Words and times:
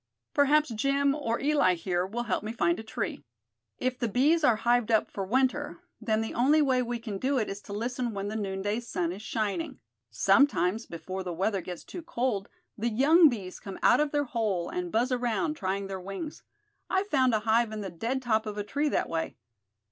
"Perhaps 0.33 0.69
Jim, 0.69 1.13
or 1.13 1.39
Eli 1.39 1.75
here, 1.75 2.07
will 2.07 2.23
help 2.23 2.41
me 2.43 2.51
find 2.51 2.79
a 2.79 2.83
tree. 2.83 3.23
If 3.77 3.99
the 3.99 4.07
bees 4.07 4.43
are 4.43 4.55
hived 4.55 4.89
up 4.89 5.11
for 5.11 5.23
winter, 5.23 5.77
then 6.01 6.21
the 6.21 6.33
only 6.33 6.59
way 6.59 6.81
we 6.81 6.97
can 6.97 7.19
do 7.19 7.37
it 7.37 7.47
is 7.51 7.61
to 7.61 7.73
listen 7.73 8.11
when 8.15 8.27
the 8.27 8.35
noonday 8.35 8.79
sun 8.79 9.11
is 9.11 9.21
shining. 9.21 9.79
Sometimes, 10.09 10.87
before 10.87 11.21
the 11.21 11.31
weather 11.33 11.61
gets 11.61 11.83
too 11.83 12.01
cold, 12.01 12.49
the 12.75 12.89
young 12.89 13.29
bees 13.29 13.59
come 13.59 13.77
out 13.83 13.99
of 13.99 14.09
their 14.11 14.23
hole, 14.23 14.69
and 14.69 14.91
buzz 14.91 15.11
around, 15.11 15.53
trying 15.53 15.85
their 15.85 16.01
wings. 16.01 16.41
I've 16.89 17.09
found 17.09 17.35
a 17.35 17.41
hive 17.41 17.71
in 17.71 17.81
the 17.81 17.91
dead 17.91 18.23
top 18.23 18.47
of 18.47 18.57
a 18.57 18.63
tree 18.63 18.89
that 18.89 19.07
way." 19.07 19.35